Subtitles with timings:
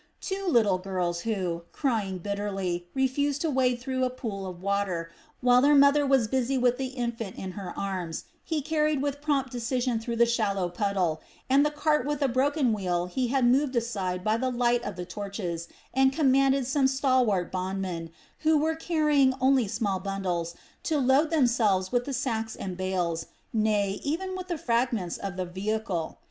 [0.19, 5.61] Two little girls who, crying bitterly, refused to wade through a pool of water, while
[5.61, 9.99] their mother was busy with the infant in her arms, he carried with prompt decision
[9.99, 14.23] through the shallow puddle, and the cart with a broken wheel he had moved aside
[14.23, 18.09] by the light of the torches and commanded some stalwart bondmen,
[18.39, 23.99] who were carrying only small bundles, to load themselves with the sacks and bales, nay,
[24.03, 26.17] even the fragments of the vehicle.